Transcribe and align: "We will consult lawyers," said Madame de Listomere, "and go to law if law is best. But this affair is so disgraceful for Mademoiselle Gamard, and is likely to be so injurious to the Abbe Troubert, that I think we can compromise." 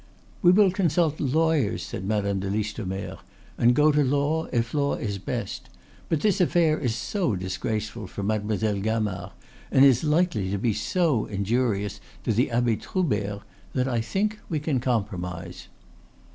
"We 0.41 0.49
will 0.51 0.71
consult 0.71 1.19
lawyers," 1.19 1.83
said 1.83 2.05
Madame 2.05 2.39
de 2.39 2.49
Listomere, 2.49 3.19
"and 3.55 3.75
go 3.75 3.91
to 3.91 4.03
law 4.03 4.45
if 4.45 4.73
law 4.73 4.95
is 4.95 5.19
best. 5.19 5.69
But 6.09 6.21
this 6.21 6.41
affair 6.41 6.79
is 6.79 6.95
so 6.95 7.35
disgraceful 7.35 8.07
for 8.07 8.23
Mademoiselle 8.23 8.79
Gamard, 8.79 9.29
and 9.69 9.85
is 9.85 10.03
likely 10.03 10.49
to 10.49 10.57
be 10.57 10.73
so 10.73 11.25
injurious 11.27 11.99
to 12.23 12.33
the 12.33 12.49
Abbe 12.49 12.77
Troubert, 12.77 13.43
that 13.73 13.87
I 13.87 14.01
think 14.01 14.39
we 14.49 14.59
can 14.59 14.79
compromise." 14.79 15.67